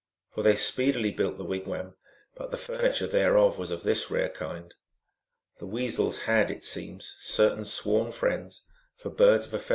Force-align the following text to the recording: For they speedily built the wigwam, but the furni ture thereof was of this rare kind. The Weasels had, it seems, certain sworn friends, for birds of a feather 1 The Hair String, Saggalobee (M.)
For 0.33 0.41
they 0.41 0.55
speedily 0.55 1.11
built 1.11 1.37
the 1.37 1.43
wigwam, 1.43 1.93
but 2.35 2.49
the 2.49 2.57
furni 2.57 2.95
ture 2.97 3.07
thereof 3.07 3.59
was 3.59 3.69
of 3.69 3.83
this 3.83 4.09
rare 4.09 4.29
kind. 4.29 4.73
The 5.59 5.67
Weasels 5.67 6.21
had, 6.21 6.49
it 6.49 6.63
seems, 6.63 7.15
certain 7.19 7.65
sworn 7.65 8.11
friends, 8.11 8.65
for 8.97 9.11
birds 9.11 9.19
of 9.19 9.19
a 9.19 9.21
feather 9.21 9.27
1 9.27 9.27
The 9.27 9.27
Hair 9.27 9.37
String, 9.37 9.61
Saggalobee 9.67 9.69
(M.) 9.69 9.69